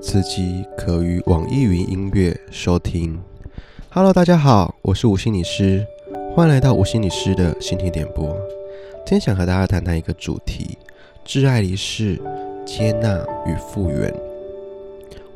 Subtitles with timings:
[0.00, 3.20] 此集可于网易云音乐收听。
[3.90, 5.86] Hello，大家好，我是吴心理师，
[6.34, 8.34] 欢迎来到吴心理师的心情点播。
[9.04, 10.78] 今天想和大家谈谈一个主题：
[11.26, 12.18] 挚爱离世、
[12.64, 14.12] 接纳与复原。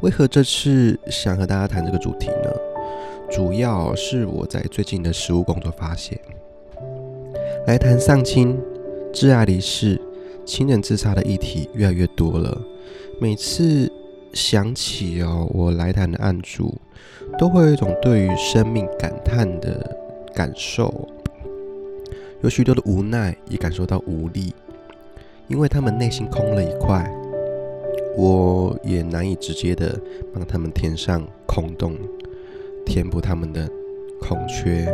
[0.00, 2.50] 为何这次想和大家谈这个主题呢？
[3.30, 6.18] 主要是我在最近的实务工作发现，
[7.66, 8.58] 来谈丧亲、
[9.12, 10.00] 挚爱离世、
[10.46, 12.58] 亲人自杀的议题越来越多了。
[13.20, 13.90] 每次
[14.36, 16.74] 想起哦，我来谈的案主，
[17.38, 19.96] 都会有一种对于生命感叹的
[20.34, 21.08] 感受，
[22.42, 24.54] 有许多的无奈，也感受到无力，
[25.48, 27.10] 因为他们内心空了一块，
[28.14, 29.98] 我也难以直接的
[30.34, 31.96] 帮他们填上空洞。
[32.84, 33.68] 填补他们的
[34.20, 34.86] 空缺，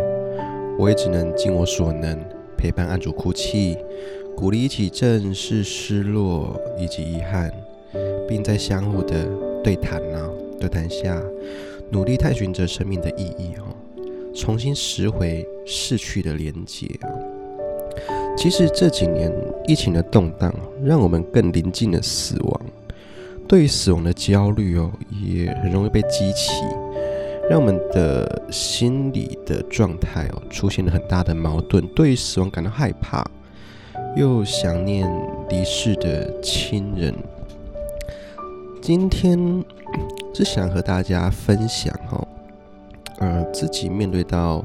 [0.78, 2.18] 我也只能尽我所能
[2.56, 3.76] 陪伴案主哭泣，
[4.36, 7.52] 鼓励一起正视失落以及遗憾，
[8.28, 9.26] 并在相互的
[9.62, 11.20] 对谈啊对谈下，
[11.90, 13.74] 努力探寻着生命的意义哦，
[14.34, 16.88] 重新拾回逝去的连结。
[18.36, 19.30] 其实这几年
[19.66, 22.60] 疫情的动荡，让我们更临近了死亡，
[23.46, 26.52] 对于死亡的焦虑哦，也很容易被激起。
[27.50, 33.22] 让我们的心理的状态哦，出现了很大的矛盾，对于死亡感到害怕，
[34.16, 35.10] 又想念
[35.50, 37.12] 离世的亲人。
[38.82, 39.64] 今天
[40.34, 42.26] 只想和大家分享哈，
[43.18, 44.64] 呃，自己面对到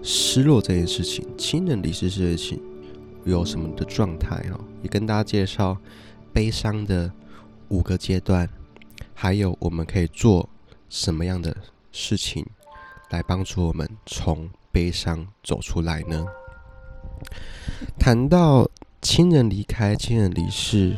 [0.00, 2.62] 失落这件事情，亲人离世这件事情
[3.24, 5.76] 有什么的状态哦，也跟大家介绍
[6.32, 7.10] 悲伤的
[7.66, 8.48] 五个阶段，
[9.12, 10.48] 还有我们可以做
[10.88, 11.56] 什么样的
[11.90, 12.46] 事情
[13.10, 16.24] 来帮助我们从悲伤走出来呢？
[17.98, 18.70] 谈到
[19.02, 20.96] 亲人离开、亲人离世，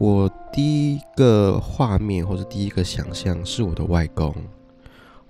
[0.00, 4.32] 我第一个画面或者第一个想象是我的外公。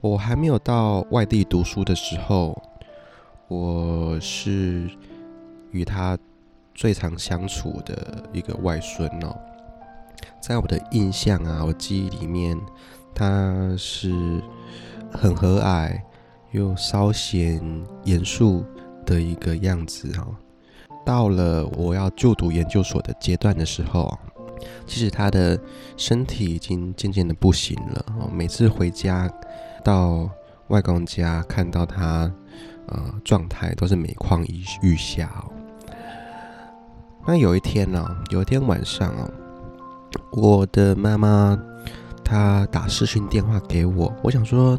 [0.03, 2.61] 我还没有到外地读书的时候，
[3.49, 4.91] 我是
[5.71, 6.19] 与他
[6.75, 9.35] 最常相处的一个外孙哦。
[10.41, 12.59] 在我的印象啊，我记忆里面，
[13.15, 14.43] 他是。
[15.11, 15.99] 很和蔼
[16.51, 17.63] 又稍显
[18.05, 18.63] 严肃
[19.07, 20.29] 的一个样子哈。
[21.03, 24.19] 到了我要就读研究所的阶段的时候，
[24.87, 25.59] 其实他的
[25.97, 28.05] 身体已经渐渐的不行了。
[28.33, 29.31] 每次回家
[29.85, 30.29] 到
[30.69, 32.33] 外公家看到他，
[32.87, 34.45] 呃，状态都是每况
[34.83, 35.31] 愈下。
[37.27, 39.31] 那有一天呢，有一天晚上哦，
[40.33, 41.59] 我的妈妈
[42.25, 44.79] 她打视讯电话给我，我想说。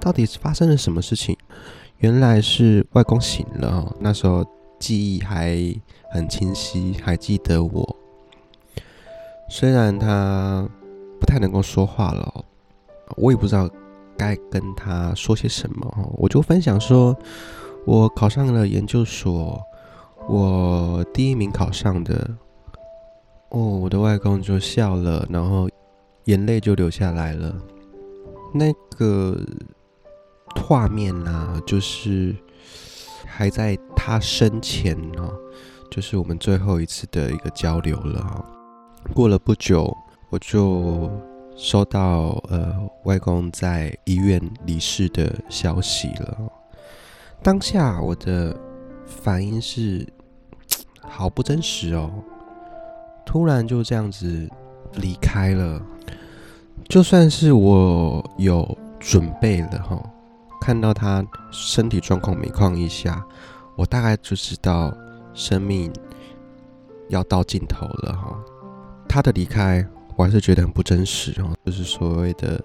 [0.00, 1.36] 到底是发生了什么事情？
[1.96, 4.46] 原来是外公醒了，那时候
[4.78, 5.58] 记忆还
[6.12, 7.96] 很清晰，还记得我。
[9.48, 10.68] 虽然他
[11.20, 12.44] 不太能够说话了，
[13.16, 13.68] 我也不知道
[14.16, 16.14] 该跟他说些什么。
[16.16, 17.16] 我就分享说，
[17.86, 19.60] 我考上了研究所，
[20.28, 22.28] 我第一名考上的。
[23.50, 25.68] 哦，我的外公就笑了，然后
[26.24, 27.54] 眼泪就流下来了。
[28.52, 29.40] 那个。
[30.56, 32.34] 画面啊，就是
[33.24, 35.32] 还在他生前哦，
[35.90, 38.44] 就是我们最后一次的一个交流了。
[39.14, 39.96] 过了不久，
[40.30, 41.10] 我就
[41.56, 46.38] 收到呃外公在医院离世的消息了。
[47.42, 48.56] 当下我的
[49.06, 50.06] 反应是
[51.00, 52.10] 好不真实哦，
[53.24, 54.48] 突然就这样子
[54.94, 55.80] 离开了。
[56.88, 60.00] 就算是我有准备了哈。
[60.60, 63.24] 看到他身体状况每况愈下，
[63.76, 64.92] 我大概就知道
[65.32, 65.92] 生命
[67.08, 68.38] 要到尽头了哈。
[69.08, 69.84] 他的离开，
[70.16, 72.62] 我还是觉得很不真实哦，就是所谓的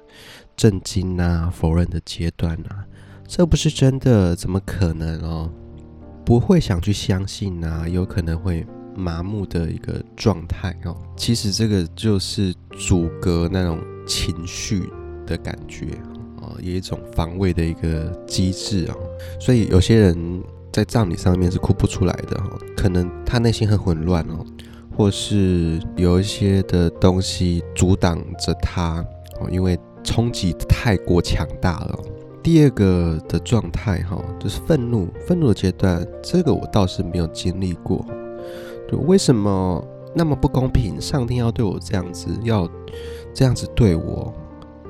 [0.55, 2.85] 震惊啊、否认的阶段啊，
[3.27, 5.49] 这不是真的，怎么可能哦？
[6.25, 8.65] 不会想去相信啊，有可能会
[8.95, 10.95] 麻木的一个状态哦。
[11.15, 14.89] 其实这个就是阻隔那种情绪
[15.25, 15.87] 的感觉。
[16.59, 18.95] 有一种防卫的一个机制啊，
[19.39, 24.45] 所以有些人在葬礼上面是哭不出来的哦，可能他内心很混乱哦，
[24.95, 29.05] 或是有一些的东西阻挡着他
[29.39, 31.99] 哦，因为冲击太过强大了。
[32.41, 38.05] 第二个的状态哈，就是愤怒，愤怒的阶段，这个我倒是没有经历过。
[38.91, 40.99] 就为什么那么不公平？
[40.99, 42.69] 上天要对我这样子，要
[43.33, 44.33] 这样子对我？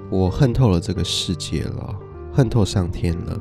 [0.09, 1.95] 我恨透了这个世界了，
[2.33, 3.39] 恨透上天了。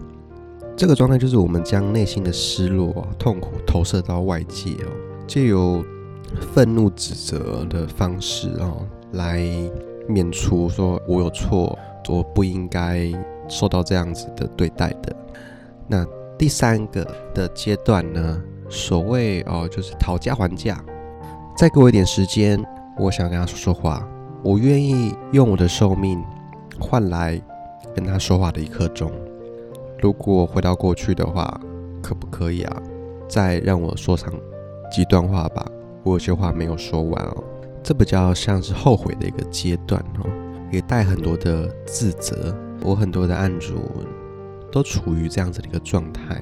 [0.76, 4.92] 这个状态就是我们将内心的失落、痛苦投射到外界哦，
[5.26, 5.84] 借由
[6.40, 9.42] 愤怒、指责的方式哦，来
[10.08, 13.10] 免除说我有错，我不应该
[13.48, 15.14] 受到这样子的对待的。
[15.86, 16.06] 那
[16.38, 20.82] 第三个的阶段呢，所谓哦，就是讨价还价，
[21.56, 22.62] 再给我一点时间，
[22.98, 24.08] 我想跟他说说话，
[24.42, 26.22] 我愿意用我的寿命
[26.80, 27.40] 换来
[27.94, 29.12] 跟他说话的一刻钟。
[30.00, 31.60] 如果回到过去的话，
[32.02, 32.82] 可不可以啊？
[33.28, 34.32] 再让我说上
[34.90, 35.64] 几段话吧，
[36.02, 37.44] 我有些话没有说完哦。
[37.82, 40.30] 这比较像是后悔的一个阶段哦，
[40.70, 42.54] 也带很多的自责。
[42.80, 43.90] 我很多的案主
[44.70, 46.40] 都处于这样子的一个状态。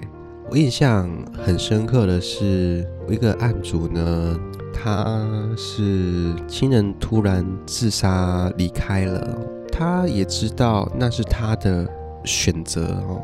[0.51, 4.39] 我印象很深刻的是，一个案主呢，
[4.71, 9.39] 他是亲人突然自杀离开了，
[9.73, 11.89] 他也知道那是他的
[12.25, 13.23] 选择哦，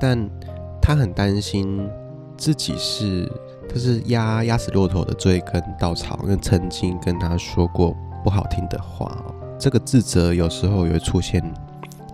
[0.00, 0.26] 但
[0.80, 1.86] 他很担心
[2.38, 3.30] 自己是。
[3.68, 9.34] 这是压压死骆驼的最后一根稻草，因为曾经跟他说过不好听的话哦。
[9.58, 11.42] 这个自责有时候也会出现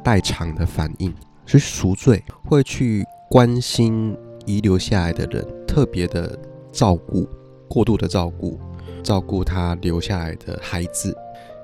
[0.03, 1.15] 代偿的反应，
[1.45, 4.17] 是赎罪，会去关心
[4.47, 6.39] 遗留下来的人，特别的
[6.73, 7.29] 照顾，
[7.69, 8.59] 过度的照顾，
[9.03, 11.17] 照顾他留下来的孩子，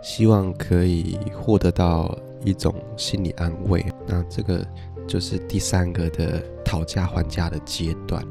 [0.02, 3.84] 希望可以获得到一种心理安慰。
[4.06, 4.66] 那这个
[5.06, 8.22] 就是第三个的讨价还价的阶段。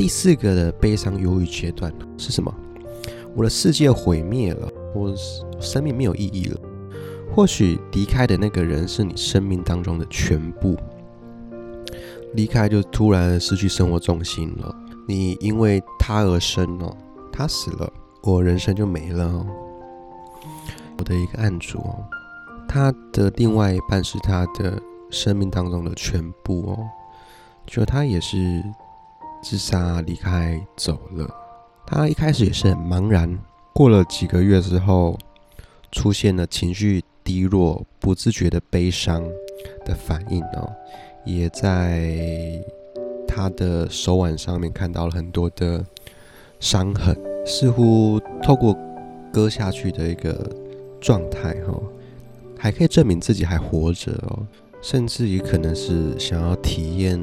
[0.00, 2.50] 第四个的悲伤忧郁阶段是什么？
[3.36, 5.14] 我的世界毁灭了，我
[5.60, 6.58] 生命没有意义了。
[7.30, 10.74] 或许离开的那个人是你生命当中的全部，
[12.32, 14.74] 离开就突然失去生活重心了。
[15.06, 16.96] 你因为他而生哦，
[17.30, 17.92] 他死了，
[18.22, 19.46] 我人生就没了。
[20.96, 22.02] 我的一个案主哦，
[22.66, 24.80] 他的另外一半是他的
[25.10, 26.88] 生命当中的全部哦，
[27.66, 28.64] 就他也是。
[29.42, 31.28] 自杀离开走了，
[31.86, 33.38] 他一开始也是很茫然。
[33.72, 35.18] 过了几个月之后，
[35.90, 39.22] 出现了情绪低落、不自觉的悲伤
[39.84, 40.70] 的反应哦，
[41.24, 42.62] 也在
[43.26, 45.84] 他的手腕上面看到了很多的
[46.58, 47.16] 伤痕，
[47.46, 48.76] 似乎透过
[49.32, 50.50] 割下去的一个
[51.00, 51.72] 状态哈，
[52.58, 54.46] 还可以证明自己还活着哦，
[54.82, 57.18] 甚至也可能是想要体验。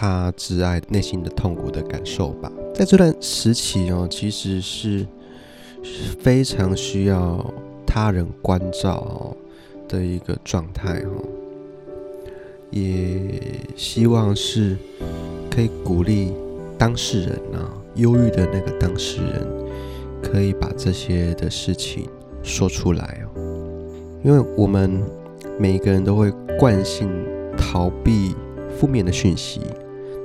[0.00, 5.04] 他挚爱内心的痛苦的感受吧，在这段时期哦，其实是
[6.20, 7.44] 非常需要
[7.84, 9.36] 他人关照
[9.88, 11.24] 的一个状态哦，
[12.70, 13.18] 也
[13.74, 14.76] 希望是
[15.50, 16.32] 可以鼓励
[16.78, 17.66] 当事人啊，
[17.96, 19.48] 忧郁的那个当事人，
[20.22, 22.08] 可以把这些的事情
[22.44, 23.40] 说出来哦，
[24.22, 25.02] 因为我们
[25.58, 27.10] 每一个人都会惯性
[27.56, 28.36] 逃避
[28.78, 29.60] 负面的讯息。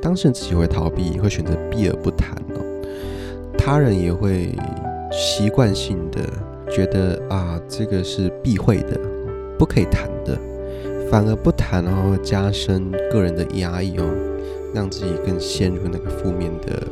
[0.03, 2.59] 当事人自己会逃避，会选择避而不谈哦。
[3.57, 4.53] 他人也会
[5.13, 6.19] 习惯性的
[6.69, 8.99] 觉得啊，这个是避讳的，
[9.57, 10.37] 不可以谈的，
[11.09, 14.03] 反而不谈，然后加深个人的压抑哦，
[14.73, 16.83] 让自己更陷入那个负面的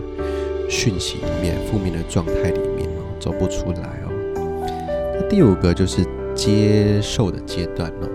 [0.69, 5.19] 讯息里面、负面的状态里面哦，走不出来哦。
[5.19, 6.01] 那第五个就是
[6.33, 8.07] 接受的阶段哦，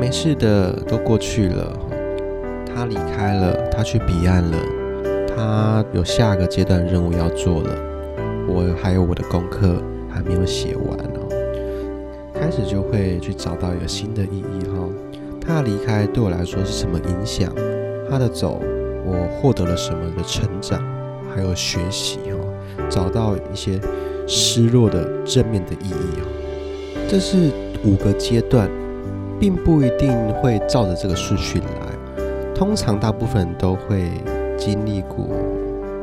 [0.00, 1.78] 没事的，都过去了。
[2.74, 2.94] 他离
[3.26, 4.56] 开了，他去彼岸了，
[5.34, 7.70] 他有下个阶段任务要做了，
[8.46, 11.26] 我还有我的功课还没有写完哦。
[12.32, 14.88] 开始就会去找到一个新的意义哈。
[15.40, 17.52] 他离开对我来说是什么影响？
[18.08, 18.62] 他的走，
[19.04, 20.80] 我获得了什么的成长，
[21.34, 23.80] 还有学习哈，找到一些
[24.28, 26.28] 失落的正面的意义哈。
[27.08, 27.50] 这是
[27.84, 28.70] 五个阶段，
[29.40, 31.85] 并不一定会照着这个顺序来。
[32.56, 34.10] 通常大部分人都会
[34.56, 35.26] 经历过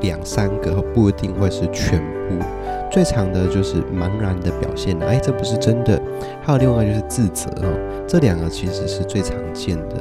[0.02, 2.46] 两三个，不一定会是全部。
[2.92, 6.00] 最常的就是茫然的表现，哎，这不是真的。
[6.44, 9.96] 还有另外就是自责哦，这两个其实是最常见的。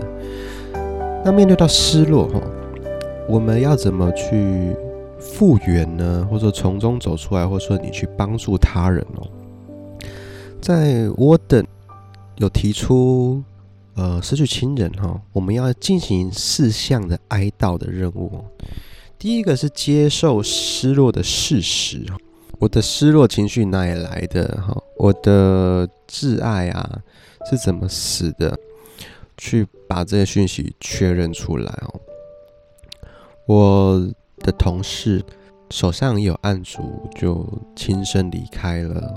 [1.25, 2.39] 那面对到失落哈，
[3.27, 4.77] 我们要怎么去
[5.19, 6.29] 复原呢？
[6.31, 9.27] 或者从中走出来，或者说你去帮助他人哦？
[10.61, 11.65] 在 word
[12.37, 13.43] 有提出。
[13.95, 18.45] 呃，失去亲人哈，我们要进行四项的哀悼的任务。
[19.19, 22.05] 第一个是接受失落的事实，
[22.59, 24.47] 我的失落情绪哪里来的？
[24.61, 27.01] 哈，我的挚爱啊
[27.51, 28.59] 是怎么死的？
[29.39, 32.01] 去把这些讯息确认出来哦。
[33.47, 35.25] 我的同事
[35.71, 39.15] 手上也有案主就轻生离开了，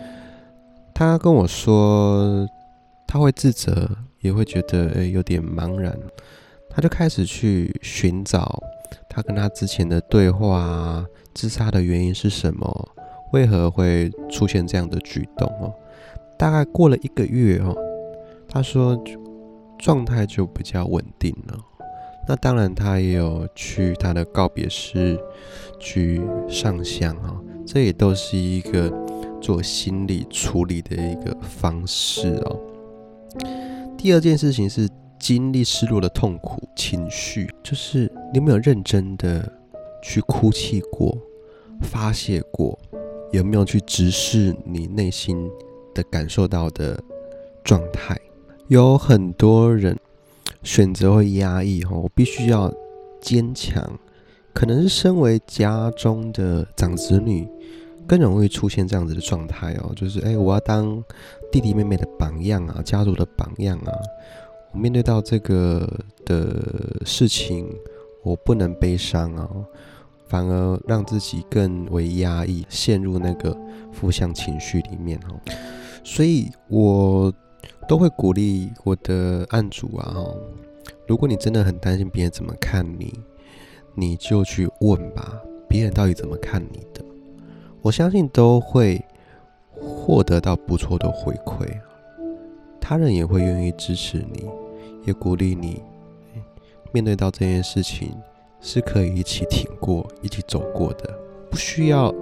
[0.93, 2.47] 他跟我说
[3.07, 3.89] 他会自责。
[4.21, 5.95] 也会觉得诶有点茫然，
[6.67, 8.59] 他就开始去寻找
[9.07, 12.89] 他跟他之前的对话啊，自杀的原因是什么？
[13.33, 15.71] 为何会出现这样的举动哦？
[16.39, 17.77] 大概过了一个月哦，
[18.49, 18.99] 他说
[19.77, 21.59] 状态就比较稳定了。
[22.27, 25.19] 那当然，他也有去他的告别式
[25.79, 26.19] 去
[26.49, 28.91] 上香啊，这也都是一个
[29.39, 32.59] 做心理处理的一个方式哦。
[33.97, 34.89] 第二件事情是
[35.19, 39.51] 经历失落的痛苦情绪，就是你有没有认真的
[40.01, 41.17] 去哭泣过、
[41.81, 42.77] 发泄过？
[43.31, 45.49] 有没有去直视你内心
[45.93, 47.01] 的感受到的
[47.63, 48.19] 状态？
[48.67, 49.97] 有很多人。
[50.63, 52.73] 选择会压抑哈，我必须要
[53.21, 53.87] 坚强。
[54.51, 57.47] 可能是身为家中的长子女，
[58.07, 59.91] 更容易出现这样子的状态哦。
[59.95, 61.03] 就是哎，我要当
[61.55, 63.93] 弟弟妹妹的榜样啊，家族的榜样啊。
[64.73, 65.89] 我面对到这个
[66.25, 66.61] 的
[67.05, 67.65] 事情，
[68.23, 69.49] 我不能悲伤啊，
[70.27, 73.57] 反而让自己更为压抑，陷入那个
[73.93, 75.39] 负向情绪里面哦。
[76.03, 77.33] 所以我。
[77.87, 80.15] 都会鼓励我的案主啊，
[81.07, 83.13] 如果你真的很担心别人怎么看你，
[83.93, 87.05] 你就去问吧，别人到底怎么看你的？
[87.81, 89.03] 我相信都会
[89.81, 91.67] 获得到不错的回馈，
[92.79, 94.45] 他人也会愿意支持你，
[95.05, 95.81] 也鼓励你。
[96.91, 98.15] 面对到这件事情
[98.61, 101.13] 是可以一起挺过、一起走过的，
[101.49, 102.13] 不需要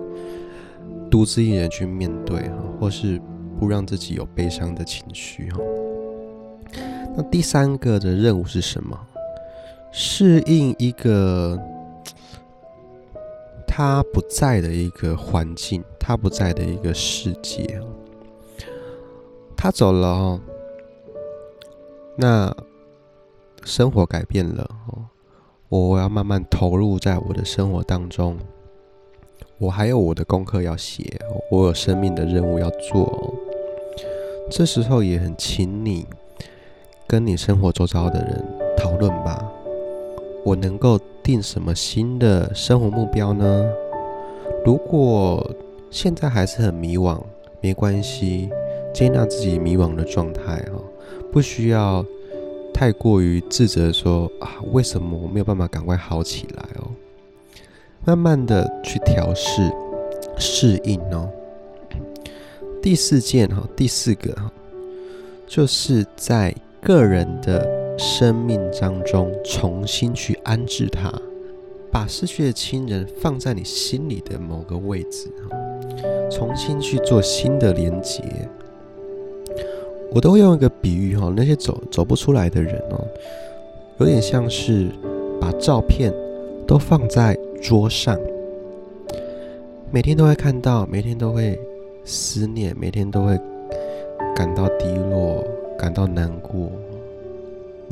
[1.09, 3.21] 独自一人去面对，或是。
[3.59, 5.59] 不让自己有悲伤的情绪哈。
[7.15, 8.99] 那第三个的任务是什么？
[9.91, 11.57] 适应一个
[13.75, 17.81] 他不在的一个环境，他不在的一个世界。
[19.57, 20.39] 他走了哦，
[22.15, 22.55] 那
[23.63, 25.07] 生活改变了哦，
[25.69, 28.37] 我要慢慢投入在我的生活当中。
[29.57, 33.33] 我还有我的功课要写，我有生命的任务要做。
[34.51, 36.05] 这时候也很请你
[37.07, 38.45] 跟你生活周遭的人
[38.77, 39.51] 讨论吧。
[40.45, 43.65] 我能够定什么新的生活目标呢？
[44.65, 45.49] 如果
[45.89, 47.21] 现在还是很迷惘，
[47.61, 48.49] 没关系，
[48.93, 50.73] 接纳自己迷惘的状态哈，
[51.31, 52.05] 不需要
[52.73, 56.91] 太过于自责说啊，为什么我没有办法赶快好起来哦？
[58.05, 59.71] 慢慢的去调试、
[60.37, 61.29] 适应哦。
[62.81, 64.51] 第四件哈，第四个哈，
[65.47, 67.65] 就是在个人的
[67.97, 71.11] 生命当中重新去安置他，
[71.91, 75.29] 把失去的亲人放在你心里的某个位置，
[76.29, 78.23] 重新去做新的连接。
[80.11, 83.03] 我都会用一个比喻哈，那些走走不出来的人哦，
[83.99, 84.89] 有点像是
[85.39, 86.13] 把照片
[86.67, 88.19] 都放在桌上，
[89.91, 91.59] 每天都会看到，每天都会。
[92.05, 93.39] 思念，每天都会
[94.35, 95.41] 感到低落，
[95.79, 96.69] 感到难过。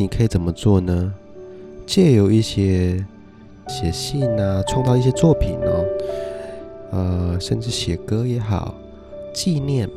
[0.01, 1.13] 你可以怎么做呢？
[1.85, 3.05] 借由一些
[3.67, 5.85] 写信啊，创造一些作品哦，
[6.91, 8.73] 呃，甚至写歌也好，
[9.31, 9.87] 纪念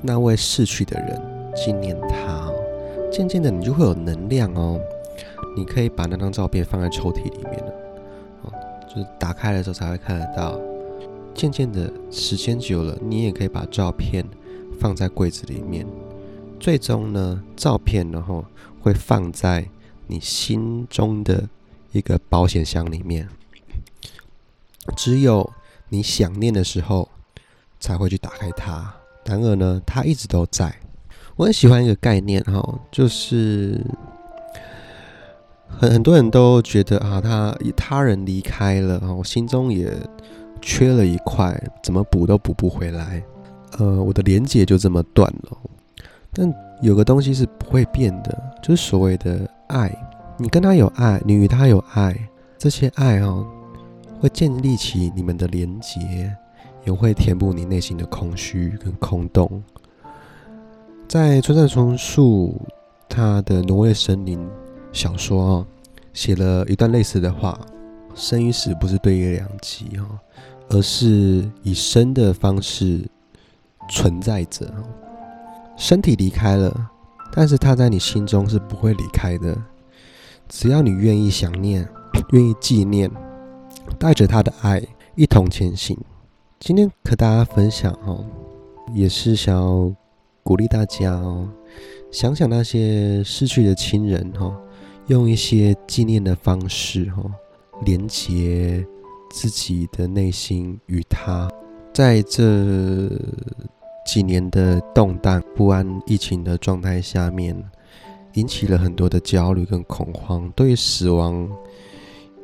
[0.00, 1.22] 那位逝去的人，
[1.54, 2.52] 纪念他哦。
[3.12, 4.80] 渐渐的，你就会有能量哦。
[5.56, 7.72] 你可以把那张照片放在抽屉里面了，
[8.42, 8.52] 哦，
[8.88, 10.58] 就是打开的时候才会看得到。
[11.34, 14.24] 渐渐的时间久了，你也可以把照片
[14.80, 15.86] 放在柜子里面。
[16.62, 18.44] 最终呢，照片然后
[18.80, 19.68] 会放在
[20.06, 21.48] 你心中的
[21.90, 23.28] 一个保险箱里面。
[24.96, 25.52] 只有
[25.88, 27.08] 你想念的时候，
[27.80, 28.94] 才会去打开它。
[29.24, 30.72] 然而呢，它一直都在。
[31.34, 33.84] 我很喜欢一个概念哈，就是
[35.66, 39.92] 很很多人都觉得啊，他他人离开了，我心中也。
[40.64, 43.20] 缺了一块，怎么补都补不回来。
[43.78, 45.58] 呃，我的连接就这么断了。
[46.32, 49.94] 但有个东西是不会变的，就是所谓的爱。
[50.38, 52.16] 你跟他有爱，你与他有爱，
[52.58, 53.46] 这些爱哦，
[54.20, 56.34] 会建立起你们的连结，
[56.84, 59.62] 也会填补你内心的空虚跟空洞。
[61.06, 62.60] 在村上春树
[63.08, 64.38] 他的《挪威森林》
[64.92, 65.66] 小说哦，
[66.14, 67.60] 写了一段类似的话：
[68.14, 70.18] 生与死不是对立两极哦。
[70.70, 73.06] 而是以生的方式
[73.90, 74.72] 存在着，
[75.82, 76.90] 身体离开了，
[77.32, 79.60] 但是他在你心中是不会离开的。
[80.48, 81.86] 只要你愿意想念，
[82.30, 83.10] 愿意纪念，
[83.98, 84.80] 带着他的爱
[85.16, 85.98] 一同前行。
[86.60, 88.24] 今天和大家分享哦，
[88.94, 89.92] 也是想要
[90.44, 91.48] 鼓励大家哦，
[92.12, 94.56] 想想那些逝去的亲人哈，
[95.08, 97.28] 用一些纪念的方式哈，
[97.84, 98.86] 连结。
[99.32, 101.50] 自己的内心与他，
[101.94, 103.10] 在这
[104.04, 107.56] 几年的动荡不安、疫情的状态下面，
[108.34, 111.48] 引起了很多的焦虑跟恐慌，对于死亡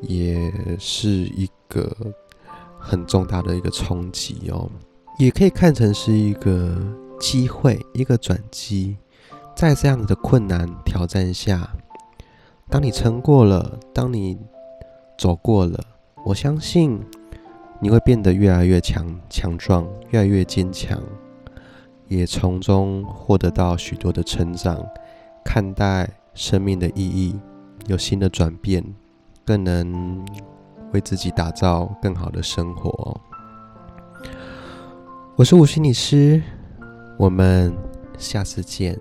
[0.01, 1.95] 也是一个
[2.79, 4.71] 很重大的一个冲击哦。
[5.19, 6.77] 也可以看成是一个
[7.19, 8.97] 机会，一个转机。
[9.57, 11.69] 在这样的困难挑战下，
[12.71, 14.39] 当你撑过了，当你
[15.19, 15.83] 走过了，
[16.25, 17.01] 我相信
[17.81, 21.03] 你会变得越来越强强壮，越来越坚强，
[22.09, 24.83] 也从中获得到许多的成长，
[25.45, 27.39] 看待生命的意义，
[27.87, 28.83] 有新的转变，
[29.45, 30.25] 更能
[30.93, 33.21] 为自己打造更好的生活。
[35.37, 36.43] 我是吴心理师，
[37.19, 37.73] 我们
[38.19, 38.99] 下次见。